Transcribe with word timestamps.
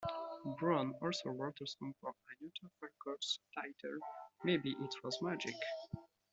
Brown 0.57 0.95
also 0.99 1.29
wrote 1.29 1.61
a 1.61 1.67
song 1.67 1.93
for 2.01 2.09
Agnetha 2.11 2.71
Faltskog 2.81 3.37
titled 3.53 4.01
"Maybe 4.43 4.71
It 4.71 4.95
Was 5.03 5.21
Magic". 5.21 5.53